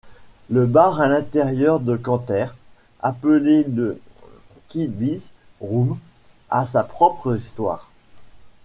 Le 0.49 0.65
bar 0.65 0.99
à 0.99 1.07
l'intérieur 1.07 1.79
de 1.79 1.95
Canter's, 1.95 2.49
appelé 3.03 3.63
le 3.65 4.01
Kibitz 4.67 5.31
Room, 5.59 5.95
a 6.49 6.65
sa 6.65 6.83
propre 6.83 7.35
histoire. 7.37 7.91